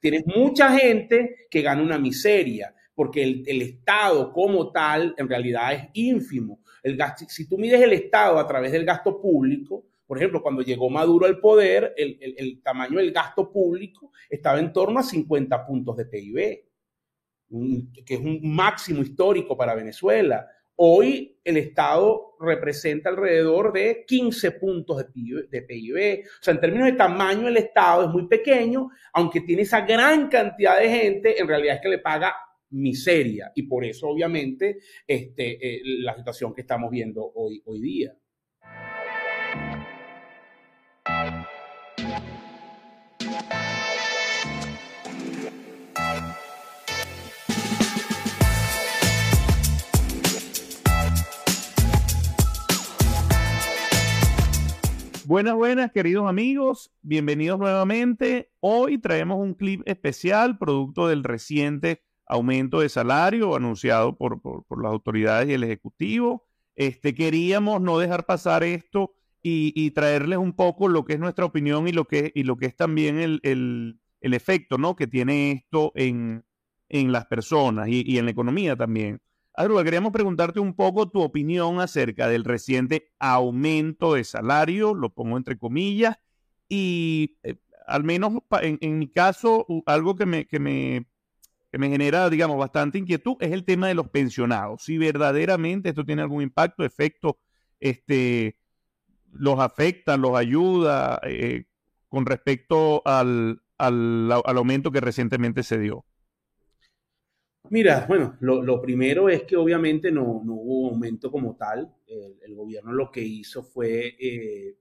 Tienes 0.00 0.26
mucha 0.26 0.76
gente 0.76 1.46
que 1.50 1.62
gana 1.62 1.82
una 1.82 1.98
miseria, 1.98 2.74
porque 2.94 3.22
el, 3.22 3.62
Estado 3.62 4.32
como 4.32 4.72
tal 4.72 5.14
en 5.16 5.28
realidad 5.28 5.72
es 5.74 5.88
ínfimo. 5.92 6.60
El 6.82 6.96
gasto, 6.96 7.26
si 7.28 7.46
tú 7.46 7.58
mides 7.58 7.80
el 7.80 7.92
Estado 7.92 8.38
a 8.38 8.46
través 8.46 8.72
del 8.72 8.84
gasto 8.84 9.20
público, 9.20 9.86
por 10.06 10.18
ejemplo, 10.18 10.42
cuando 10.42 10.62
llegó 10.62 10.90
Maduro 10.90 11.26
al 11.26 11.38
poder, 11.38 11.94
el, 11.96 12.18
el, 12.20 12.60
tamaño 12.62 12.98
del 12.98 13.12
gasto 13.12 13.52
público 13.52 14.10
estaba 14.28 14.58
en 14.58 14.72
torno 14.72 14.98
a 14.98 15.04
50 15.04 15.66
puntos 15.66 15.96
de 15.96 16.06
PIB, 16.06 16.64
que 18.04 18.14
es 18.14 18.20
un 18.20 18.40
máximo 18.42 19.02
histórico 19.02 19.56
para 19.56 19.74
Venezuela. 19.74 20.48
Hoy 20.82 21.38
el 21.44 21.58
Estado 21.58 22.36
representa 22.40 23.10
alrededor 23.10 23.70
de 23.70 24.02
15 24.06 24.52
puntos 24.52 24.96
de 24.96 25.62
PIB, 25.62 26.24
O 26.24 26.42
sea, 26.42 26.54
en 26.54 26.60
términos 26.60 26.86
de 26.86 26.94
tamaño, 26.94 27.48
el 27.48 27.58
Estado 27.58 28.04
es 28.04 28.08
muy 28.08 28.26
pequeño, 28.26 28.88
aunque 29.12 29.42
tiene 29.42 29.60
esa 29.60 29.82
gran 29.82 30.28
cantidad 30.30 30.80
de 30.80 30.88
gente, 30.88 31.38
en 31.38 31.46
realidad 31.46 31.74
es 31.74 31.82
que 31.82 31.90
le 31.90 31.98
paga 31.98 32.34
miseria. 32.70 33.52
Y 33.54 33.64
por 33.64 33.84
eso, 33.84 34.08
obviamente, 34.08 34.78
este, 35.06 35.58
eh, 35.60 35.82
la 35.98 36.16
situación 36.16 36.54
que 36.54 36.62
estamos 36.62 36.90
viendo 36.90 37.30
hoy, 37.34 37.60
hoy 37.66 37.80
día. 37.82 38.14
Buenas, 55.30 55.54
buenas, 55.54 55.92
queridos 55.92 56.28
amigos. 56.28 56.90
Bienvenidos 57.02 57.56
nuevamente. 57.56 58.50
Hoy 58.58 58.98
traemos 58.98 59.38
un 59.38 59.54
clip 59.54 59.80
especial, 59.86 60.58
producto 60.58 61.06
del 61.06 61.22
reciente 61.22 62.02
aumento 62.26 62.80
de 62.80 62.88
salario 62.88 63.54
anunciado 63.54 64.16
por, 64.16 64.42
por, 64.42 64.64
por 64.64 64.82
las 64.82 64.90
autoridades 64.90 65.48
y 65.48 65.52
el 65.52 65.62
Ejecutivo. 65.62 66.48
Este, 66.74 67.14
queríamos 67.14 67.80
no 67.80 68.00
dejar 68.00 68.26
pasar 68.26 68.64
esto 68.64 69.14
y, 69.40 69.72
y, 69.76 69.92
traerles 69.92 70.38
un 70.38 70.52
poco 70.52 70.88
lo 70.88 71.04
que 71.04 71.12
es 71.12 71.20
nuestra 71.20 71.44
opinión 71.44 71.86
y 71.86 71.92
lo 71.92 72.06
que, 72.06 72.32
y 72.34 72.42
lo 72.42 72.56
que 72.56 72.66
es 72.66 72.74
también 72.74 73.20
el, 73.20 73.38
el, 73.44 74.00
el 74.20 74.34
efecto 74.34 74.78
¿no? 74.78 74.96
que 74.96 75.06
tiene 75.06 75.52
esto 75.52 75.92
en, 75.94 76.44
en 76.88 77.12
las 77.12 77.26
personas 77.26 77.86
y, 77.86 78.02
y 78.04 78.18
en 78.18 78.24
la 78.24 78.32
economía 78.32 78.74
también. 78.74 79.20
Adruga, 79.54 79.84
queríamos 79.84 80.12
preguntarte 80.12 80.60
un 80.60 80.74
poco 80.74 81.10
tu 81.10 81.20
opinión 81.20 81.80
acerca 81.80 82.28
del 82.28 82.44
reciente 82.44 83.12
aumento 83.18 84.14
de 84.14 84.24
salario, 84.24 84.94
lo 84.94 85.12
pongo 85.12 85.36
entre 85.36 85.58
comillas, 85.58 86.16
y 86.68 87.36
eh, 87.42 87.56
al 87.86 88.04
menos 88.04 88.32
en, 88.62 88.98
mi 88.98 89.08
caso, 89.08 89.66
algo 89.86 90.14
que 90.14 90.24
me, 90.24 90.46
que, 90.46 90.60
me, 90.60 91.06
que 91.72 91.78
me 91.78 91.88
genera, 91.90 92.30
digamos, 92.30 92.56
bastante 92.56 92.98
inquietud 92.98 93.36
es 93.40 93.52
el 93.52 93.64
tema 93.64 93.88
de 93.88 93.94
los 93.94 94.08
pensionados. 94.08 94.84
Si 94.84 94.96
verdaderamente 94.96 95.88
esto 95.88 96.04
tiene 96.04 96.22
algún 96.22 96.42
impacto, 96.42 96.84
efecto, 96.84 97.38
este, 97.80 98.56
los 99.32 99.58
afecta, 99.58 100.16
los 100.16 100.36
ayuda 100.36 101.20
eh, 101.24 101.64
con 102.08 102.26
respecto 102.26 103.02
al, 103.04 103.62
al, 103.78 104.30
al 104.32 104.56
aumento 104.56 104.92
que 104.92 105.00
recientemente 105.00 105.64
se 105.64 105.78
dio. 105.78 106.04
Mira, 107.70 108.04
bueno, 108.08 108.36
lo, 108.40 108.82
primero 108.82 109.28
es 109.28 109.44
que 109.44 109.56
obviamente 109.56 110.10
no, 110.10 110.42
no 110.44 110.54
hubo 110.54 110.90
aumento 110.90 111.30
como 111.30 111.56
tal. 111.56 111.94
El, 112.04 112.36
el, 112.42 112.54
gobierno 112.54 112.92
lo 112.92 113.12
que 113.12 113.22
hizo 113.22 113.62
fue 113.62 114.16
eh, 114.18 114.76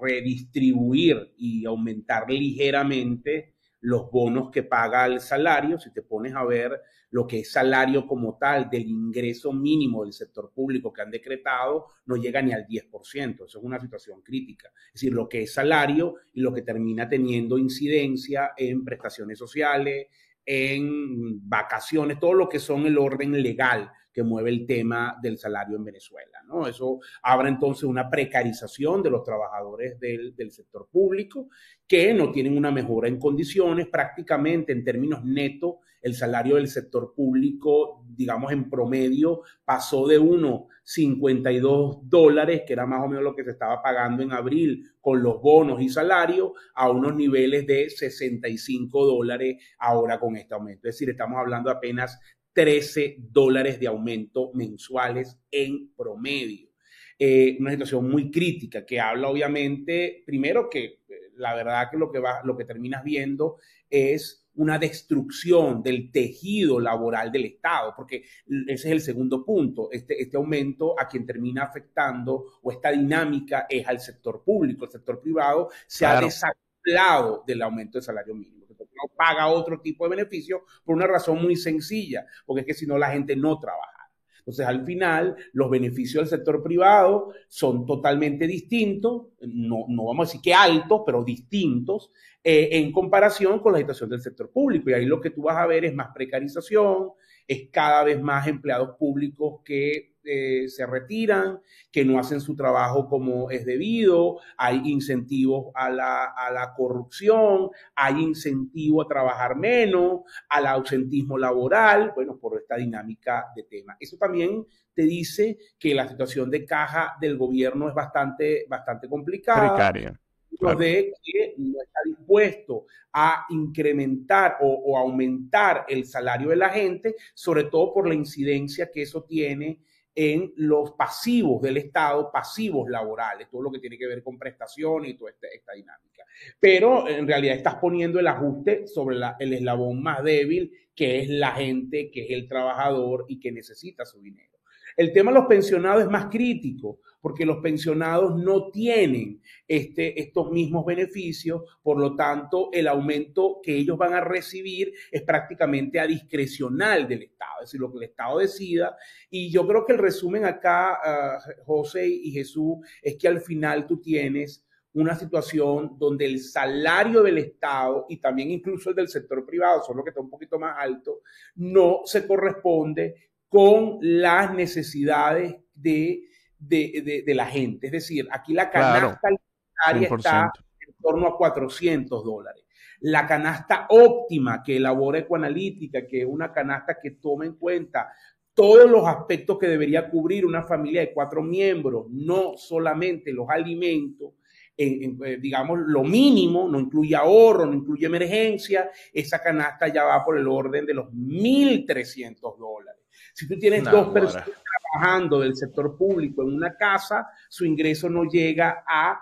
redistribuir 0.00 1.34
y 1.36 1.64
aumentar 1.64 2.28
ligeramente 2.28 3.54
los 3.82 4.10
bonos 4.10 4.50
que 4.50 4.64
paga 4.64 5.06
el 5.06 5.20
salario. 5.20 5.78
Si 5.78 5.92
te 5.92 6.02
pones 6.02 6.34
a 6.34 6.44
ver 6.44 6.80
lo 7.10 7.26
que 7.28 7.40
es 7.40 7.52
salario 7.52 8.06
como 8.06 8.38
tal 8.38 8.68
del 8.70 8.88
ingreso 8.88 9.52
mínimo 9.52 10.02
del 10.02 10.12
sector 10.12 10.50
público 10.52 10.92
que 10.92 11.02
han 11.02 11.10
decretado, 11.10 11.86
no 12.06 12.16
llega 12.16 12.42
ni 12.42 12.52
al 12.52 12.66
10%. 12.66 13.34
Eso 13.44 13.58
es 13.58 13.64
una 13.64 13.78
situación 13.78 14.20
crítica. 14.22 14.72
Es 14.88 14.94
decir, 14.94 15.12
lo 15.12 15.28
que 15.28 15.42
es 15.42 15.54
salario 15.54 16.16
y 16.32 16.40
lo 16.40 16.52
que 16.52 16.62
termina 16.62 17.08
teniendo 17.08 17.58
incidencia 17.58 18.52
en 18.56 18.84
prestaciones 18.84 19.38
sociales, 19.38 20.06
en 20.44 21.48
vacaciones, 21.48 22.18
todo 22.18 22.34
lo 22.34 22.48
que 22.48 22.58
son 22.58 22.86
el 22.86 22.98
orden 22.98 23.40
legal 23.42 23.90
que 24.12 24.22
mueve 24.22 24.50
el 24.50 24.66
tema 24.66 25.16
del 25.22 25.38
salario 25.38 25.76
en 25.76 25.84
Venezuela. 25.84 26.42
¿no? 26.46 26.66
Eso 26.66 26.98
abre 27.22 27.48
entonces 27.48 27.84
una 27.84 28.10
precarización 28.10 29.02
de 29.02 29.10
los 29.10 29.24
trabajadores 29.24 29.98
del, 29.98 30.36
del, 30.36 30.50
sector 30.50 30.88
público 30.90 31.48
que 31.86 32.12
no 32.12 32.30
tienen 32.30 32.56
una 32.56 32.70
mejora 32.70 33.08
en 33.08 33.18
condiciones. 33.18 33.86
Prácticamente 33.88 34.72
en 34.72 34.84
términos 34.84 35.24
netos, 35.24 35.76
el 36.02 36.14
salario 36.14 36.56
del 36.56 36.68
sector 36.68 37.14
público, 37.14 38.04
digamos 38.08 38.52
en 38.52 38.68
promedio, 38.68 39.42
pasó 39.64 40.06
de 40.06 40.20
1,52 40.20 42.02
dólares, 42.02 42.62
que 42.66 42.72
era 42.72 42.84
más 42.86 43.04
o 43.04 43.08
menos 43.08 43.24
lo 43.24 43.34
que 43.34 43.44
se 43.44 43.52
estaba 43.52 43.80
pagando 43.80 44.22
en 44.22 44.32
abril 44.32 44.90
con 45.00 45.22
los 45.22 45.40
bonos 45.40 45.80
y 45.80 45.88
salarios, 45.88 46.50
a 46.74 46.90
unos 46.90 47.14
niveles 47.14 47.66
de 47.66 47.88
65 47.88 49.06
dólares 49.06 49.62
ahora 49.78 50.18
con 50.18 50.36
este 50.36 50.54
aumento. 50.54 50.88
Es 50.88 50.94
decir, 50.96 51.10
estamos 51.10 51.38
hablando 51.38 51.70
apenas 51.70 52.18
13 52.52 53.16
dólares 53.18 53.80
de 53.80 53.86
aumento 53.86 54.50
mensuales 54.54 55.38
en 55.50 55.94
promedio. 55.94 56.72
Eh, 57.18 57.56
una 57.60 57.70
situación 57.70 58.10
muy 58.10 58.30
crítica 58.30 58.84
que 58.84 58.98
habla 58.98 59.28
obviamente, 59.28 60.24
primero 60.26 60.68
que 60.68 60.84
eh, 60.84 61.00
la 61.36 61.54
verdad 61.54 61.88
que 61.90 61.96
lo 61.96 62.10
que, 62.10 62.18
va, 62.18 62.40
lo 62.42 62.56
que 62.56 62.64
terminas 62.64 63.04
viendo 63.04 63.58
es 63.88 64.41
una 64.54 64.78
destrucción 64.78 65.82
del 65.82 66.10
tejido 66.10 66.78
laboral 66.78 67.32
del 67.32 67.46
Estado, 67.46 67.94
porque 67.96 68.24
ese 68.66 68.88
es 68.88 68.92
el 68.92 69.00
segundo 69.00 69.44
punto. 69.44 69.90
Este, 69.90 70.20
este 70.20 70.36
aumento 70.36 70.94
a 70.98 71.08
quien 71.08 71.24
termina 71.24 71.64
afectando 71.64 72.58
o 72.62 72.72
esta 72.72 72.90
dinámica 72.90 73.66
es 73.68 73.86
al 73.86 74.00
sector 74.00 74.42
público. 74.44 74.84
El 74.84 74.90
sector 74.90 75.20
privado 75.20 75.70
se 75.86 76.04
claro. 76.04 76.18
ha 76.18 76.28
desacoplado 76.28 77.44
del 77.46 77.62
aumento 77.62 77.98
del 77.98 78.04
salario 78.04 78.34
mínimo 78.34 78.62
no 79.02 79.14
paga 79.14 79.48
otro 79.48 79.80
tipo 79.80 80.04
de 80.04 80.10
beneficio 80.16 80.64
por 80.84 80.96
una 80.96 81.06
razón 81.06 81.42
muy 81.42 81.56
sencilla, 81.56 82.26
porque 82.46 82.60
es 82.60 82.66
que 82.66 82.74
si 82.74 82.86
no 82.86 82.98
la 82.98 83.10
gente 83.10 83.36
no 83.36 83.58
trabaja. 83.58 84.01
Entonces, 84.42 84.66
al 84.66 84.84
final, 84.84 85.36
los 85.52 85.70
beneficios 85.70 86.22
del 86.28 86.38
sector 86.38 86.62
privado 86.64 87.32
son 87.48 87.86
totalmente 87.86 88.46
distintos, 88.48 89.28
no, 89.40 89.86
no 89.88 90.06
vamos 90.06 90.26
a 90.26 90.28
decir 90.28 90.40
que 90.42 90.52
altos, 90.52 91.02
pero 91.06 91.22
distintos, 91.22 92.10
eh, 92.42 92.70
en 92.72 92.90
comparación 92.90 93.60
con 93.60 93.72
la 93.72 93.78
situación 93.78 94.10
del 94.10 94.20
sector 94.20 94.50
público. 94.50 94.90
Y 94.90 94.94
ahí 94.94 95.06
lo 95.06 95.20
que 95.20 95.30
tú 95.30 95.42
vas 95.42 95.56
a 95.56 95.66
ver 95.66 95.84
es 95.84 95.94
más 95.94 96.08
precarización, 96.12 97.10
es 97.46 97.68
cada 97.70 98.02
vez 98.02 98.20
más 98.20 98.48
empleados 98.48 98.96
públicos 98.98 99.60
que 99.64 100.11
eh, 100.24 100.68
se 100.68 100.86
retiran, 100.86 101.60
que 101.90 102.04
no 102.04 102.18
hacen 102.18 102.40
su 102.40 102.54
trabajo 102.54 103.08
como 103.08 103.50
es 103.50 103.64
debido, 103.64 104.38
hay 104.56 104.80
incentivos 104.84 105.72
a 105.74 105.90
la, 105.90 106.24
a 106.36 106.50
la 106.50 106.72
corrupción, 106.74 107.70
hay 107.94 108.22
incentivo 108.22 109.02
a 109.02 109.08
trabajar 109.08 109.56
menos, 109.56 110.20
al 110.48 110.66
ausentismo 110.66 111.38
laboral, 111.38 112.12
bueno, 112.14 112.38
por 112.38 112.58
esta 112.58 112.76
dinámica 112.76 113.46
de 113.54 113.64
tema. 113.64 113.96
Eso 113.98 114.16
también 114.16 114.66
te 114.94 115.02
dice 115.02 115.58
que 115.78 115.94
la 115.94 116.08
situación 116.08 116.50
de 116.50 116.64
caja 116.64 117.16
del 117.20 117.36
gobierno 117.36 117.88
es 117.88 117.94
bastante, 117.94 118.66
bastante 118.68 119.08
complicada. 119.08 119.74
Precaria 119.74 120.18
claro. 120.58 120.78
de 120.78 121.12
que 121.22 121.54
no 121.58 121.80
está 121.82 122.00
dispuesto 122.04 122.86
a 123.12 123.46
incrementar 123.50 124.58
o, 124.60 124.68
o, 124.68 124.96
aumentar 124.96 125.84
el 125.88 126.06
salario 126.06 126.48
de 126.50 126.56
la 126.56 126.70
gente, 126.70 127.16
sobre 127.34 127.64
todo 127.64 127.92
por 127.92 128.08
la 128.08 128.14
incidencia 128.14 128.90
que 128.90 129.02
eso 129.02 129.24
tiene 129.24 129.80
en 130.14 130.52
los 130.56 130.92
pasivos 130.92 131.62
del 131.62 131.78
Estado, 131.78 132.30
pasivos 132.30 132.88
laborales, 132.88 133.48
todo 133.50 133.62
lo 133.62 133.70
que 133.70 133.78
tiene 133.78 133.96
que 133.96 134.06
ver 134.06 134.22
con 134.22 134.38
prestaciones 134.38 135.10
y 135.10 135.14
toda 135.14 135.30
esta, 135.30 135.72
dinámica. 135.72 136.24
Pero 136.60 137.08
en 137.08 137.26
realidad 137.26 137.56
estás 137.56 137.76
poniendo 137.76 138.18
el 138.18 138.26
ajuste 138.26 138.86
sobre 138.86 139.16
el 139.38 139.52
eslabón 139.52 140.02
más 140.02 140.22
débil, 140.22 140.72
que 140.94 141.20
es 141.20 141.28
la 141.28 141.52
gente, 141.52 142.10
que 142.10 142.24
es 142.24 142.30
el 142.30 142.48
trabajador 142.48 143.24
y 143.28 143.40
que 143.40 143.52
necesita 143.52 144.04
su 144.04 144.20
dinero. 144.20 144.58
El 144.96 145.12
tema 145.12 145.30
de 145.30 145.38
los 145.38 145.46
pensionados 145.46 146.02
es 146.02 146.10
más 146.10 146.26
crítico 146.26 147.00
porque 147.22 147.46
los 147.46 147.58
pensionados 147.58 148.36
no 148.36 148.70
tienen 148.70 149.40
este, 149.66 150.20
estos 150.20 150.50
mismos 150.50 150.84
beneficios, 150.84 151.62
por 151.80 151.98
lo 151.98 152.16
tanto, 152.16 152.68
el 152.72 152.88
aumento 152.88 153.60
que 153.62 153.76
ellos 153.76 153.96
van 153.96 154.12
a 154.12 154.20
recibir 154.20 154.92
es 155.10 155.22
prácticamente 155.22 156.00
a 156.00 156.06
discrecional 156.06 157.06
del 157.06 157.22
Estado, 157.22 157.62
es 157.62 157.68
decir, 157.68 157.80
lo 157.80 157.92
que 157.92 157.98
el 157.98 158.10
Estado 158.10 158.38
decida. 158.40 158.96
Y 159.30 159.50
yo 159.50 159.66
creo 159.66 159.86
que 159.86 159.92
el 159.92 159.98
resumen 159.98 160.44
acá, 160.44 160.98
uh, 161.38 161.64
José 161.64 162.08
y 162.08 162.32
Jesús, 162.32 162.78
es 163.00 163.16
que 163.16 163.28
al 163.28 163.40
final 163.40 163.86
tú 163.86 164.00
tienes 164.00 164.66
una 164.94 165.14
situación 165.14 165.96
donde 165.98 166.26
el 166.26 166.40
salario 166.40 167.22
del 167.22 167.38
Estado 167.38 168.04
y 168.08 168.18
también 168.18 168.50
incluso 168.50 168.90
el 168.90 168.96
del 168.96 169.08
sector 169.08 169.46
privado, 169.46 169.82
solo 169.84 170.02
que 170.02 170.10
está 170.10 170.20
un 170.20 170.28
poquito 170.28 170.58
más 170.58 170.74
alto, 170.76 171.20
no 171.54 172.00
se 172.04 172.26
corresponde 172.26 173.30
con 173.48 173.98
las 174.00 174.52
necesidades 174.52 175.54
de 175.74 176.24
de, 176.68 177.02
de, 177.04 177.22
de, 177.26 177.34
la 177.34 177.46
gente. 177.46 177.86
Es 177.86 177.92
decir, 177.92 178.28
aquí 178.30 178.52
la 178.54 178.70
canasta 178.70 179.18
claro, 179.20 179.40
alimentaria 179.84 180.08
está 180.16 180.52
en 180.86 180.94
torno 181.00 181.26
a 181.26 181.36
400 181.36 182.24
dólares. 182.24 182.64
la 183.00 183.26
canasta 183.26 183.86
óptima 183.88 184.62
que 184.62 184.76
elabora 184.76 185.18
Ecoanalítica, 185.18 186.06
que 186.06 186.22
es 186.22 186.26
una 186.26 186.52
canasta 186.52 186.98
que 187.02 187.12
toma 187.12 187.46
en 187.46 187.54
cuenta 187.54 188.12
todos 188.54 188.88
los 188.88 189.06
aspectos 189.06 189.58
que 189.58 189.66
debería 189.66 190.08
cubrir 190.08 190.46
una 190.46 190.62
familia 190.62 191.00
de 191.00 191.12
cuatro 191.12 191.42
miembros, 191.42 192.06
no 192.10 192.56
solamente 192.56 193.32
los 193.32 193.48
alimentos, 193.48 194.34
en, 194.76 195.18
eh, 195.24 195.38
digamos, 195.40 195.80
lo 195.86 196.02
mínimo, 196.02 196.68
no 196.68 196.78
incluye 196.78 197.16
ahorro, 197.16 197.66
no 197.66 197.74
incluye 197.74 198.06
emergencia, 198.06 198.90
esa 199.12 199.42
canasta 199.42 199.88
ya 199.88 200.04
va 200.04 200.24
por 200.24 200.38
el 200.38 200.46
orden 200.46 200.86
de 200.86 200.94
los 200.94 201.08
1.300 201.08 202.58
dólares. 202.58 203.02
Si 203.34 203.48
tú 203.48 203.58
tienes 203.58 203.84
dos 203.84 204.08
personas 204.08 204.48
trabajando 204.92 205.40
del 205.40 205.56
sector 205.56 205.96
público 205.96 206.42
en 206.42 206.54
una 206.54 206.76
casa, 206.76 207.28
su 207.48 207.64
ingreso 207.64 208.08
no 208.08 208.24
llega 208.24 208.84
a, 208.86 209.18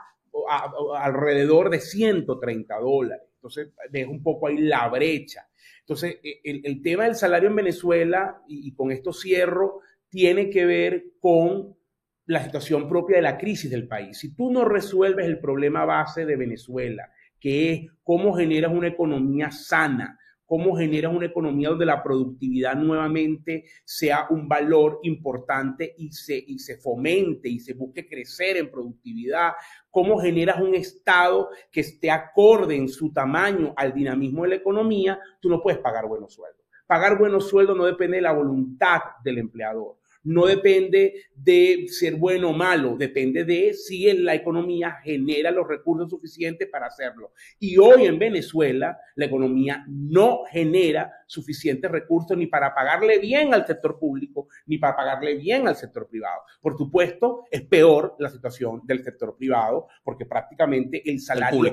alrededor 0.98 1.70
de 1.70 1.80
130 1.80 2.78
dólares. 2.78 3.26
Entonces, 3.36 3.68
deja 3.90 4.10
un 4.10 4.22
poco 4.22 4.48
ahí 4.48 4.58
la 4.58 4.88
brecha. 4.88 5.46
Entonces, 5.80 6.18
e, 6.22 6.40
el, 6.44 6.82
tema 6.82 7.04
del 7.04 7.14
salario 7.14 7.48
en 7.48 7.56
Venezuela, 7.56 8.42
y 8.46 8.72
con 8.74 8.92
esto 8.92 9.12
cierro, 9.12 9.80
tiene 10.08 10.50
que 10.50 10.66
ver 10.66 11.04
con 11.20 11.76
la 12.26 12.44
situación 12.44 12.88
propia 12.88 13.16
de 13.16 13.22
la 13.22 13.38
crisis 13.38 13.70
del 13.70 13.88
país. 13.88 14.18
Si 14.18 14.34
tú 14.34 14.52
no 14.52 14.64
resuelves 14.64 15.26
el 15.26 15.40
problema 15.40 15.84
base 15.84 16.24
de 16.26 16.36
Venezuela, 16.36 17.10
que 17.40 17.72
es 17.72 17.90
cómo 18.04 18.34
generas 18.34 18.72
una 18.72 18.88
economía 18.88 19.50
sana, 19.50 20.18
cómo 20.50 20.76
generas 20.76 21.14
una 21.14 21.26
economía 21.26 21.68
donde 21.68 21.86
la 21.86 22.02
productividad 22.02 22.74
nuevamente 22.74 23.66
sea 23.84 24.26
un 24.30 24.48
valor 24.48 24.98
importante 25.04 25.94
y 25.96 26.10
se, 26.10 26.42
y 26.44 26.58
se 26.58 26.76
fomente 26.78 27.48
y 27.48 27.60
se 27.60 27.74
busque 27.74 28.08
crecer 28.08 28.56
en 28.56 28.68
productividad, 28.68 29.52
cómo 29.92 30.18
generas 30.18 30.60
un 30.60 30.74
Estado 30.74 31.50
que 31.70 31.82
esté 31.82 32.10
acorde 32.10 32.74
en 32.74 32.88
su 32.88 33.12
tamaño 33.12 33.72
al 33.76 33.94
dinamismo 33.94 34.42
de 34.42 34.48
la 34.48 34.54
economía, 34.56 35.20
tú 35.40 35.48
no 35.48 35.62
puedes 35.62 35.78
pagar 35.78 36.08
buenos 36.08 36.34
sueldos. 36.34 36.66
Pagar 36.84 37.16
buenos 37.16 37.48
sueldos 37.48 37.76
no 37.76 37.84
depende 37.84 38.16
de 38.16 38.22
la 38.22 38.32
voluntad 38.32 38.98
del 39.22 39.38
empleador 39.38 39.99
no 40.24 40.46
depende 40.46 41.24
de 41.34 41.86
ser 41.88 42.16
bueno 42.16 42.50
o 42.50 42.52
malo, 42.52 42.96
depende 42.96 43.44
de 43.44 43.72
si 43.74 44.12
la 44.12 44.34
economía 44.34 44.98
genera 45.02 45.50
los 45.50 45.66
recursos 45.66 46.10
suficientes 46.10 46.68
para 46.68 46.86
hacerlo. 46.86 47.32
Y 47.58 47.78
hoy 47.78 48.06
en 48.06 48.18
Venezuela 48.18 48.98
la 49.14 49.24
economía 49.26 49.84
no 49.88 50.42
genera 50.50 51.12
suficientes 51.26 51.90
recursos 51.90 52.36
ni 52.36 52.46
para 52.46 52.74
pagarle 52.74 53.18
bien 53.18 53.54
al 53.54 53.66
sector 53.66 53.98
público, 53.98 54.48
ni 54.66 54.78
para 54.78 54.96
pagarle 54.96 55.36
bien 55.36 55.68
al 55.68 55.76
sector 55.76 56.08
privado. 56.08 56.42
Por 56.60 56.76
supuesto, 56.76 57.44
es 57.50 57.62
peor 57.62 58.16
la 58.18 58.28
situación 58.28 58.82
del 58.84 59.02
sector 59.02 59.36
privado, 59.36 59.88
porque 60.04 60.26
prácticamente 60.26 61.02
el 61.10 61.20
salario... 61.20 61.64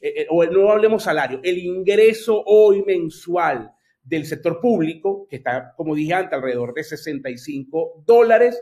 Eh, 0.00 0.20
eh, 0.20 0.26
o 0.28 0.44
no 0.44 0.70
hablemos 0.70 1.04
salario, 1.04 1.40
el 1.42 1.56
ingreso 1.56 2.42
hoy 2.44 2.82
mensual 2.82 3.73
del 4.04 4.26
sector 4.26 4.60
público, 4.60 5.26
que 5.28 5.36
está, 5.36 5.74
como 5.76 5.94
dije 5.94 6.14
antes, 6.14 6.34
alrededor 6.34 6.74
de 6.74 6.84
65 6.84 8.04
dólares, 8.06 8.60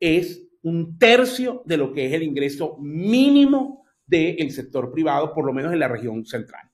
es 0.00 0.42
un 0.62 0.98
tercio 0.98 1.62
de 1.64 1.76
lo 1.76 1.92
que 1.92 2.06
es 2.06 2.12
el 2.12 2.24
ingreso 2.24 2.76
mínimo 2.78 3.84
del 4.06 4.50
sector 4.50 4.92
privado, 4.92 5.32
por 5.32 5.46
lo 5.46 5.52
menos 5.52 5.72
en 5.72 5.78
la 5.78 5.88
región 5.88 6.24
central. 6.24 6.70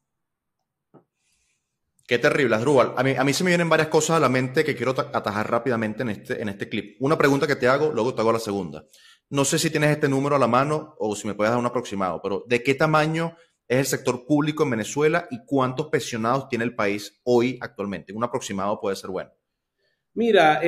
Qué 2.06 2.18
terrible, 2.18 2.56
Asdrúbal. 2.56 2.94
A 2.96 3.02
mí, 3.02 3.14
a 3.16 3.24
mí 3.24 3.32
se 3.32 3.44
me 3.44 3.50
vienen 3.50 3.68
varias 3.68 3.88
cosas 3.88 4.16
a 4.16 4.20
la 4.20 4.28
mente 4.28 4.64
que 4.64 4.74
quiero 4.74 4.92
atajar 4.92 5.50
rápidamente 5.50 6.02
en 6.02 6.10
este, 6.10 6.42
en 6.42 6.48
este 6.48 6.68
clip. 6.68 6.96
Una 7.00 7.16
pregunta 7.16 7.46
que 7.46 7.56
te 7.56 7.68
hago, 7.68 7.90
luego 7.92 8.14
te 8.14 8.20
hago 8.20 8.32
la 8.32 8.38
segunda. 8.38 8.84
No 9.30 9.44
sé 9.44 9.58
si 9.58 9.70
tienes 9.70 9.90
este 9.90 10.08
número 10.08 10.36
a 10.36 10.38
la 10.38 10.48
mano 10.48 10.94
o 10.98 11.14
si 11.14 11.26
me 11.26 11.34
puedes 11.34 11.50
dar 11.50 11.60
un 11.60 11.66
aproximado, 11.66 12.20
pero 12.22 12.44
¿de 12.46 12.62
qué 12.62 12.74
tamaño 12.74 13.36
es 13.72 13.78
el 13.78 13.86
sector 13.86 14.26
público 14.26 14.64
en 14.64 14.70
Venezuela 14.70 15.26
y 15.30 15.46
cuántos 15.46 15.86
pensionados 15.86 16.46
tiene 16.48 16.64
el 16.64 16.74
país 16.74 17.18
hoy 17.24 17.58
actualmente? 17.58 18.12
Un 18.12 18.22
aproximado 18.22 18.78
puede 18.78 18.96
ser 18.96 19.08
bueno. 19.08 19.30
Mira, 20.14 20.60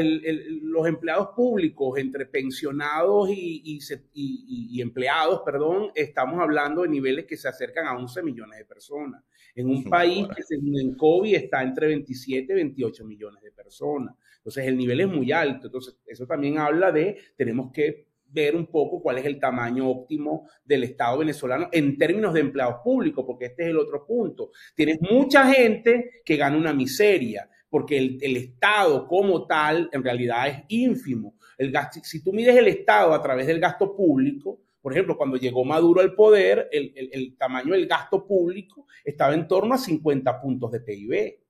los 0.63 0.87
empleados 0.87 1.29
públicos 1.37 1.99
entre 1.99 2.25
pensionados 2.25 3.29
y, 3.29 3.79
y, 4.15 4.81
empleados, 4.81 5.43
perdón, 5.45 5.91
estamos 5.95 6.41
hablando 6.41 6.81
de 6.81 6.89
niveles 6.89 7.27
que 7.27 7.37
se 7.37 7.47
acercan 7.47 7.87
a 7.87 7.95
11 7.95 8.23
millones 8.23 8.59
de 8.59 8.65
personas. 8.65 9.23
En 9.55 9.69
un 9.69 9.85
país 9.85 10.27
que 10.35 10.43
según 10.43 10.75
el 10.81 10.97
COVID 10.97 11.35
está 11.35 11.63
entre 11.63 11.89
27 11.89 12.55
y 12.55 12.57
28 12.57 13.05
millones 13.05 13.43
de 13.43 13.53
personas. 13.53 14.15
Entonces 14.39 14.67
el 14.67 14.79
nivel 14.79 15.03
es 15.03 15.09
muy 15.09 15.31
alto. 15.31 15.67
Entonces 15.67 15.99
eso 16.07 16.27
también 16.27 16.57
habla 16.57 16.91
de, 16.91 17.19
tenemos 17.37 17.71
que 17.71 18.14
ver 18.35 18.57
un 18.57 18.67
poco 18.67 19.01
cuál 19.01 19.19
es 19.19 19.25
el 19.25 19.39
tamaño 19.39 19.89
óptimo 19.89 20.49
del 20.65 20.85
Estado 20.85 21.19
venezolano 21.19 21.69
en 21.73 21.97
términos 21.97 22.35
de 22.35 22.41
empleados 22.41 22.81
públicos, 22.83 23.25
porque 23.27 23.47
este 23.47 23.63
es 23.63 23.69
el 23.71 23.79
otro 23.79 24.05
punto. 24.05 24.51
Tienes 24.75 25.01
mucha 25.01 25.47
gente 25.53 26.23
que 26.25 26.37
gana 26.37 26.57
una 26.57 26.75
miseria, 26.75 27.49
porque 27.71 27.97
el, 27.97 28.37
Estado 28.37 29.07
como 29.07 29.47
tal 29.47 29.89
en 29.93 30.03
realidad 30.03 30.49
es 30.49 30.63
ínfimo. 30.69 31.37
El 31.57 31.71
gasto, 31.71 32.01
si 32.03 32.23
tú 32.23 32.33
mides 32.33 32.57
el 32.57 32.69
Estado 32.69 33.15
a 33.15 33.23
través 33.23 33.47
del 33.47 33.61
gasto 33.61 33.97
público, 33.97 34.61
por 34.83 34.93
ejemplo, 34.93 35.17
cuando 35.17 35.37
llegó 35.37 35.65
Maduro 35.65 36.01
al 36.01 36.15
poder, 36.15 36.69
el, 36.71 36.93
el 36.95 37.37
tamaño 37.39 37.73
del 37.73 37.87
gasto 37.87 38.27
público 38.27 38.87
estaba 39.03 39.33
en 39.33 39.49
torno 39.49 39.75
a 39.75 39.79
50 39.79 40.41
puntos 40.41 40.73
de 40.73 40.81
PIB, 40.81 41.45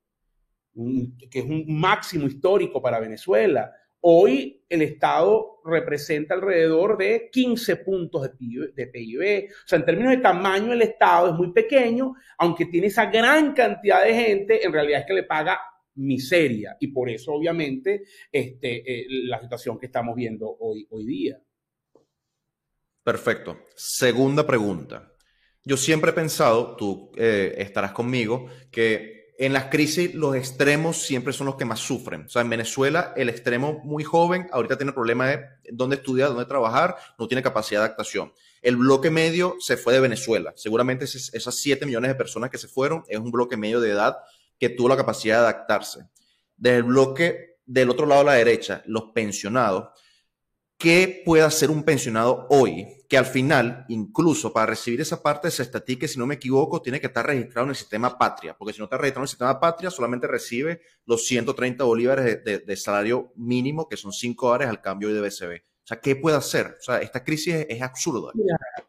que 1.30 1.38
es 1.38 1.44
un 1.44 1.64
máximo 1.68 2.26
histórico 2.26 2.80
para 2.80 3.00
Venezuela. 3.00 3.72
Hoy 4.06 4.62
el 4.68 4.82
Estado 4.82 5.62
representa 5.64 6.34
alrededor 6.34 6.98
de 6.98 7.30
15 7.32 7.76
puntos 7.76 8.22
de 8.22 8.86
PIB, 8.86 9.48
O 9.48 9.66
sea, 9.66 9.78
en 9.78 9.86
términos 9.86 10.10
de 10.10 10.18
tamaño, 10.18 10.74
el 10.74 10.82
Estado 10.82 11.30
es 11.30 11.34
muy 11.34 11.52
pequeño, 11.52 12.14
aunque 12.36 12.66
tiene 12.66 12.88
esa 12.88 13.06
gran 13.06 13.54
cantidad 13.54 14.04
de 14.04 14.12
gente, 14.12 14.62
en 14.62 14.74
realidad 14.74 15.00
es 15.00 15.06
que 15.06 15.14
le 15.14 15.22
paga 15.22 15.58
miseria. 15.94 16.76
Y 16.80 16.88
por 16.88 17.08
eso, 17.08 17.32
obviamente, 17.32 18.02
este, 18.30 18.82
eh, 18.84 19.06
la 19.26 19.40
situación 19.40 19.78
que 19.78 19.86
estamos 19.86 20.14
viendo 20.14 20.54
hoy, 20.60 20.86
hoy 20.90 21.06
día. 21.06 21.40
Perfecto. 23.02 23.60
Segunda 23.74 24.46
pregunta. 24.46 25.14
Yo 25.62 25.78
siempre 25.78 26.10
he 26.10 26.14
pensado, 26.14 26.76
tú 26.76 27.10
eh, 27.16 27.54
estarás 27.56 27.92
conmigo, 27.92 28.48
que 28.70 29.13
en 29.36 29.52
las 29.52 29.64
crisis 29.64 30.14
los 30.14 30.36
extremos 30.36 31.02
siempre 31.02 31.32
son 31.32 31.46
los 31.46 31.56
que 31.56 31.64
más 31.64 31.80
sufren. 31.80 32.22
O 32.26 32.28
sea, 32.28 32.42
en 32.42 32.50
Venezuela 32.50 33.12
el 33.16 33.28
extremo 33.28 33.80
muy 33.84 34.04
joven 34.04 34.48
ahorita 34.52 34.76
tiene 34.76 34.92
problema 34.92 35.28
de 35.28 35.46
dónde 35.72 35.96
estudiar, 35.96 36.28
dónde 36.28 36.44
trabajar, 36.44 36.96
no 37.18 37.26
tiene 37.26 37.42
capacidad 37.42 37.80
de 37.80 37.86
adaptación. 37.86 38.32
El 38.62 38.76
bloque 38.76 39.10
medio 39.10 39.56
se 39.58 39.76
fue 39.76 39.92
de 39.92 40.00
Venezuela. 40.00 40.52
Seguramente 40.56 41.04
esas 41.04 41.54
7 41.56 41.84
millones 41.84 42.10
de 42.10 42.14
personas 42.14 42.50
que 42.50 42.58
se 42.58 42.68
fueron 42.68 43.04
es 43.08 43.18
un 43.18 43.30
bloque 43.30 43.56
medio 43.56 43.80
de 43.80 43.90
edad 43.90 44.16
que 44.58 44.68
tuvo 44.68 44.88
la 44.88 44.96
capacidad 44.96 45.36
de 45.36 45.40
adaptarse. 45.40 46.08
Del 46.56 46.84
bloque 46.84 47.58
del 47.66 47.90
otro 47.90 48.06
lado 48.06 48.20
a 48.22 48.24
la 48.24 48.32
derecha, 48.34 48.82
los 48.86 49.10
pensionados, 49.14 49.88
¿qué 50.78 51.22
puede 51.24 51.42
hacer 51.42 51.70
un 51.70 51.82
pensionado 51.82 52.46
hoy? 52.50 53.03
Que 53.14 53.18
al 53.18 53.26
final, 53.26 53.84
incluso 53.90 54.52
para 54.52 54.66
recibir 54.66 55.00
esa 55.00 55.22
parte 55.22 55.46
de 55.46 55.62
estatique, 55.62 56.08
si 56.08 56.18
no 56.18 56.26
me 56.26 56.34
equivoco, 56.34 56.82
tiene 56.82 57.00
que 57.00 57.06
estar 57.06 57.24
registrado 57.24 57.66
en 57.66 57.70
el 57.70 57.76
sistema 57.76 58.18
Patria, 58.18 58.56
porque 58.58 58.72
si 58.72 58.80
no 58.80 58.86
está 58.86 58.98
registrado 58.98 59.20
en 59.20 59.26
el 59.26 59.28
sistema 59.28 59.60
Patria, 59.60 59.88
solamente 59.88 60.26
recibe 60.26 60.80
los 61.06 61.24
130 61.24 61.84
bolívares 61.84 62.42
de, 62.42 62.76
salario 62.76 63.32
mínimo, 63.36 63.88
que 63.88 63.96
son 63.96 64.12
5 64.12 64.48
dólares 64.48 64.68
al 64.68 64.80
cambio 64.80 65.14
de 65.14 65.20
BCB. 65.20 65.62
O 65.62 65.86
sea, 65.86 66.00
¿qué 66.00 66.16
puede 66.16 66.36
hacer? 66.36 66.74
O 66.76 66.82
sea, 66.82 66.98
esta 66.98 67.22
crisis 67.22 67.66
es, 67.68 67.82
absurda. 67.82 68.32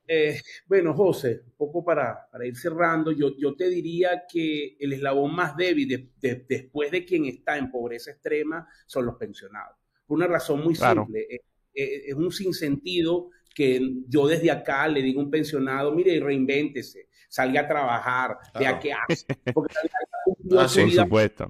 Eh, 0.08 0.42
bueno, 0.66 0.96
José, 0.96 1.44
un 1.46 1.54
poco 1.56 1.86
para, 1.86 2.28
para 2.32 2.48
ir 2.48 2.58
cerrando, 2.58 3.12
yo, 3.12 3.38
yo, 3.38 3.56
te 3.56 3.70
diría 3.70 4.24
que 4.28 4.76
el 4.80 4.94
eslabón 4.94 5.36
más 5.36 5.56
débil 5.56 6.12
después 6.20 6.90
de 6.90 7.06
quien 7.06 7.26
está 7.26 7.60
en 7.60 7.70
pobreza 7.70 8.10
extrema 8.10 8.68
son 8.88 9.06
los 9.06 9.18
pensionados. 9.18 9.78
Por 10.08 10.18
una 10.18 10.26
razón 10.26 10.64
muy 10.64 10.74
simple. 10.74 11.28
Eh, 11.30 11.42
eh, 11.76 12.02
es 12.08 12.16
un 12.16 12.32
sinsentido 12.32 13.30
que 13.56 13.80
yo 14.08 14.28
desde 14.28 14.52
acá 14.52 14.88
le 14.88 15.02
digo 15.02 15.22
a 15.22 15.24
un 15.24 15.32
pensionado, 15.32 15.94
mire, 15.94 16.20
reinvéntese, 16.20 17.08
salga 17.30 17.62
a 17.62 17.68
trabajar, 17.68 18.38
vea 18.60 18.78
qué 18.78 18.92
hace. 18.94 19.26
Porque 19.54 19.76
ah, 20.58 20.68
supuesto. 20.68 21.50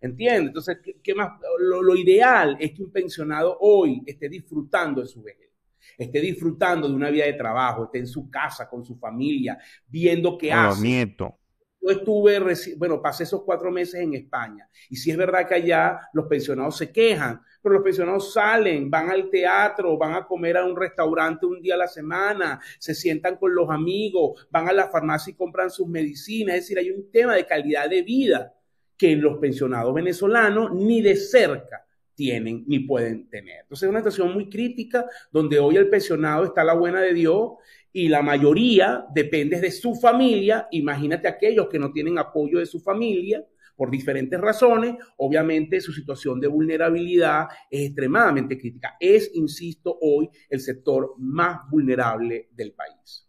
¿Entiendes? 0.00 0.48
Entonces, 0.48 0.78
¿qué, 1.02 1.14
más? 1.14 1.32
Lo, 1.58 1.94
ideal 1.94 2.56
es 2.58 2.72
que 2.72 2.82
un 2.82 2.90
pensionado 2.90 3.58
hoy 3.60 4.02
esté 4.06 4.28
disfrutando 4.28 5.02
de 5.02 5.08
su 5.08 5.22
vejez, 5.22 5.50
esté 5.98 6.20
disfrutando 6.20 6.88
de 6.88 6.94
una 6.94 7.10
vida 7.10 7.26
de 7.26 7.34
trabajo, 7.34 7.84
esté 7.84 7.98
en 7.98 8.06
su 8.06 8.30
casa 8.30 8.68
con 8.68 8.84
su 8.84 8.96
familia, 8.96 9.58
viendo 9.86 10.38
qué 10.38 10.52
hace. 10.52 10.82
Nieto. 10.82 11.38
Yo 11.80 11.90
estuve, 11.90 12.40
bueno, 12.76 13.00
pasé 13.00 13.22
esos 13.22 13.44
cuatro 13.44 13.70
meses 13.70 14.00
en 14.00 14.14
España 14.14 14.68
y 14.90 14.96
si 14.96 15.10
es 15.10 15.16
verdad 15.16 15.46
que 15.46 15.54
allá 15.54 16.00
los 16.12 16.26
pensionados 16.26 16.76
se 16.76 16.90
quejan, 16.90 17.40
pero 17.62 17.74
los 17.74 17.84
pensionados 17.84 18.32
salen, 18.32 18.90
van 18.90 19.10
al 19.10 19.30
teatro, 19.30 19.96
van 19.96 20.14
a 20.14 20.26
comer 20.26 20.56
a 20.56 20.64
un 20.64 20.76
restaurante 20.76 21.46
un 21.46 21.60
día 21.62 21.74
a 21.74 21.78
la 21.78 21.88
semana, 21.88 22.60
se 22.78 22.94
sientan 22.94 23.36
con 23.36 23.54
los 23.54 23.70
amigos, 23.70 24.48
van 24.50 24.68
a 24.68 24.72
la 24.72 24.88
farmacia 24.88 25.30
y 25.30 25.34
compran 25.34 25.70
sus 25.70 25.86
medicinas, 25.86 26.56
es 26.56 26.62
decir, 26.62 26.78
hay 26.78 26.90
un 26.90 27.10
tema 27.10 27.34
de 27.34 27.46
calidad 27.46 27.88
de 27.88 28.02
vida 28.02 28.54
que 28.96 29.14
los 29.14 29.38
pensionados 29.38 29.94
venezolanos 29.94 30.74
ni 30.74 31.00
de 31.00 31.14
cerca 31.14 31.86
tienen 32.18 32.64
ni 32.66 32.80
pueden 32.80 33.30
tener. 33.30 33.60
Entonces 33.62 33.84
es 33.84 33.90
una 33.90 34.00
situación 34.00 34.34
muy 34.34 34.50
crítica 34.50 35.06
donde 35.30 35.60
hoy 35.60 35.76
el 35.76 35.88
pensionado 35.88 36.44
está 36.44 36.62
a 36.62 36.64
la 36.64 36.74
buena 36.74 37.00
de 37.00 37.14
Dios 37.14 37.52
y 37.98 38.06
la 38.06 38.22
mayoría 38.22 39.06
depende 39.12 39.60
de 39.60 39.72
su 39.72 39.92
familia. 39.96 40.68
Imagínate 40.70 41.26
aquellos 41.26 41.68
que 41.68 41.80
no 41.80 41.90
tienen 41.90 42.16
apoyo 42.16 42.60
de 42.60 42.66
su 42.66 42.78
familia 42.78 43.44
por 43.74 43.90
diferentes 43.90 44.40
razones. 44.40 44.94
Obviamente 45.16 45.80
su 45.80 45.92
situación 45.92 46.38
de 46.40 46.46
vulnerabilidad 46.46 47.48
es 47.68 47.86
extremadamente 47.86 48.56
crítica. 48.56 48.96
Es, 49.00 49.32
insisto, 49.34 49.98
hoy 50.00 50.28
el 50.48 50.60
sector 50.60 51.14
más 51.18 51.68
vulnerable 51.68 52.50
del 52.52 52.72
país. 52.72 53.28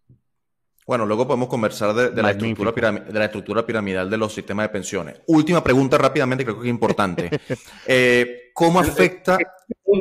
Bueno, 0.85 1.07
luego 1.07 1.25
podemos 1.25 1.49
conversar 1.49 1.95
de, 1.95 2.21
la, 2.21 2.29
estructura 2.29 2.71
de 2.71 3.19
la 3.19 3.25
estructura 3.25 3.65
piramidal 3.65 4.07
de 4.07 4.17
los 4.17 4.31
sistemas 4.31 4.65
de 4.65 4.69
pensiones. 4.69 5.21
Última 5.25 5.63
pregunta 5.63 5.97
rápidamente, 5.97 6.45
creo 6.45 6.59
que 6.59 6.67
es 6.67 6.69
importante. 6.69 7.29
Eh, 7.87 8.51
¿Cómo 8.53 8.79
afecta... 8.79 9.35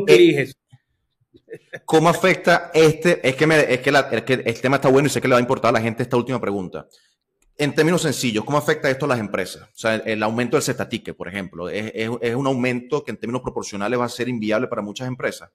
Eh, 0.07 0.53
¿Cómo 1.85 2.09
afecta 2.09 2.71
este? 2.75 3.27
Es 3.27 3.37
que, 3.37 3.45
es, 3.45 3.81
que 3.81 4.33
el 4.35 4.61
tema 4.61 4.77
está 4.77 4.89
bueno 4.89 5.07
y 5.07 5.11
sé 5.11 5.21
que 5.21 5.29
le 5.29 5.33
va 5.33 5.39
a 5.39 5.43
importar 5.43 5.71
a 5.71 5.73
la 5.73 5.81
gente 5.81 6.03
esta 6.03 6.17
última 6.17 6.41
pregunta. 6.41 6.87
En 7.57 7.75
términos 7.75 8.03
sencillos, 8.03 8.45
¿cómo 8.45 8.59
afecta 8.59 8.89
esto 8.89 9.07
a 9.07 9.09
las 9.09 9.19
empresas? 9.19 9.63
O 9.63 9.79
sea, 9.79 9.97
el, 9.97 10.23
aumento 10.23 10.57
del 10.57 10.63
cestatique, 10.63 11.15
por 11.15 11.29
ejemplo, 11.29 11.69
¿es, 11.69 11.93
es, 11.95 12.35
un 12.35 12.47
aumento 12.47 13.03
que 13.03 13.11
en 13.11 13.17
términos 13.17 13.43
proporcionales 13.43 13.99
va 13.99 14.05
a 14.05 14.09
ser 14.09 14.29
inviable 14.29 14.69
para 14.69 14.83
muchas 14.83 15.09
empresas? 15.09 15.51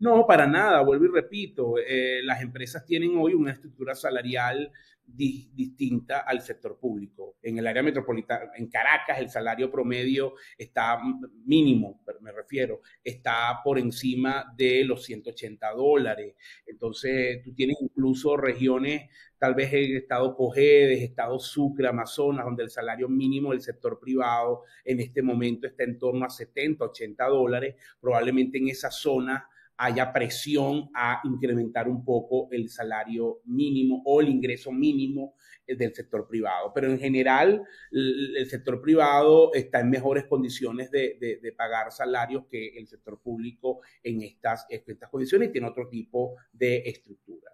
No, 0.00 0.24
para 0.28 0.46
nada, 0.46 0.80
vuelvo 0.82 1.06
y 1.06 1.08
repito, 1.08 1.74
eh, 1.78 2.20
las 2.22 2.40
empresas 2.40 2.84
tienen 2.84 3.16
hoy 3.18 3.34
una 3.34 3.50
estructura 3.50 3.96
salarial 3.96 4.70
distinta 5.04 6.20
al 6.20 6.40
sector 6.40 6.78
público. 6.78 7.36
En 7.42 7.58
el 7.58 7.66
área 7.66 7.82
metropolitana, 7.82 8.52
en 8.56 8.68
Caracas, 8.68 9.18
el 9.18 9.28
salario 9.28 9.70
promedio 9.72 10.34
está 10.56 11.00
mínimo, 11.44 12.00
me 12.20 12.30
refiero, 12.30 12.82
está 13.02 13.60
por 13.64 13.78
encima 13.78 14.52
de 14.56 14.84
los 14.84 15.02
180 15.04 15.72
dólares. 15.72 16.36
Entonces, 16.66 17.42
tú 17.42 17.52
tienes 17.54 17.78
incluso 17.80 18.36
regiones, 18.36 19.10
tal 19.36 19.56
vez 19.56 19.72
el 19.72 19.96
estado 19.96 20.36
Cojedes, 20.36 21.02
estado 21.02 21.40
Sucre, 21.40 21.88
Amazonas, 21.88 22.44
donde 22.44 22.62
el 22.62 22.70
salario 22.70 23.08
mínimo 23.08 23.50
del 23.50 23.62
sector 23.62 23.98
privado 23.98 24.62
en 24.84 25.00
este 25.00 25.22
momento 25.22 25.66
está 25.66 25.82
en 25.82 25.98
torno 25.98 26.24
a 26.24 26.30
70, 26.30 26.84
80 26.84 27.24
dólares. 27.26 27.74
Probablemente 28.00 28.58
en 28.58 28.68
esa 28.68 28.92
zona 28.92 29.48
haya 29.78 30.12
presión 30.12 30.90
a 30.94 31.20
incrementar 31.24 31.88
un 31.88 32.04
poco 32.04 32.48
el 32.50 32.68
salario 32.68 33.40
mínimo 33.44 34.02
o 34.04 34.20
el 34.20 34.28
ingreso 34.28 34.72
mínimo 34.72 35.34
eh, 35.66 35.76
del 35.76 35.94
sector 35.94 36.26
privado. 36.26 36.72
Pero 36.74 36.90
en 36.90 36.98
general, 36.98 37.62
el 37.90 38.46
sector 38.50 38.82
privado 38.82 39.54
está 39.54 39.80
en 39.80 39.90
mejores 39.90 40.24
condiciones 40.26 40.90
de, 40.90 41.54
pagar 41.56 41.92
salarios 41.92 42.44
que 42.50 42.78
el 42.78 42.86
sector 42.86 43.20
público 43.20 43.80
en 44.02 44.22
estas, 44.22 44.66
estas 44.68 45.08
condiciones 45.08 45.48
y 45.48 45.52
tiene 45.52 45.68
otro 45.68 45.88
tipo 45.88 46.34
de 46.52 46.78
estructura. 46.84 47.52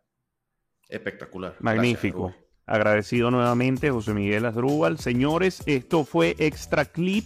Espectacular. 0.89 1.57
Magnífico. 1.61 2.35
Agradecido 2.67 3.31
nuevamente, 3.31 3.91
José 3.91 4.15
Miguel 4.15 4.47
Asdrúbal. 4.47 4.99
Señores, 4.99 5.63
esto 5.67 6.05
fue 6.05 6.35
Extra 6.39 6.85
Clip 6.85 7.25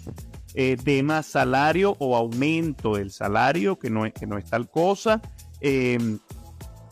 eh, 0.54 0.76
tema 0.76 1.22
salario 1.22 1.94
o 2.00 2.16
aumento 2.16 2.96
del 2.96 3.12
salario, 3.12 3.78
que 3.78 3.90
no 3.90 4.06
es, 4.06 4.12
que 4.12 4.26
no 4.26 4.38
es 4.38 4.46
tal 4.46 4.68
cosa. 4.68 5.20
Em, 5.60 6.18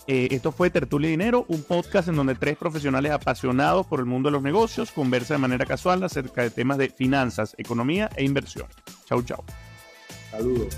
eh, 0.06 0.28
esto 0.30 0.52
fue 0.52 0.70
Tertulia 0.70 1.10
Dinero, 1.10 1.46
un 1.48 1.64
podcast 1.64 2.08
en 2.08 2.14
donde 2.14 2.36
tres 2.36 2.56
profesionales 2.56 3.10
apasionados 3.10 3.86
por 3.86 3.98
el 3.98 4.06
mundo 4.06 4.28
de 4.28 4.34
los 4.34 4.42
negocios 4.42 4.92
conversan 4.92 5.38
de 5.38 5.40
manera 5.40 5.66
casual 5.66 6.04
acerca 6.04 6.42
de 6.42 6.50
temas 6.50 6.78
de 6.78 6.90
finanzas, 6.90 7.56
economía 7.58 8.08
e 8.14 8.24
inversión. 8.24 8.68
Chau, 9.06 9.20
chau. 9.22 9.42
Saludos. 10.30 10.76